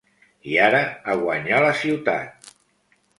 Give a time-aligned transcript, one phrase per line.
[0.53, 0.79] I ara,
[1.13, 2.51] a guanyar la ciutat!